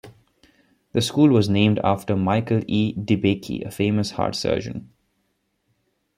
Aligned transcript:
The 0.93 1.01
school 1.03 1.29
was 1.29 1.47
named 1.47 1.79
after 1.83 2.15
Michael 2.15 2.61
E. 2.65 2.95
DeBakey, 2.95 3.63
a 3.63 3.69
famous 3.69 4.09
heart 4.13 4.33
surgeon. 4.33 4.89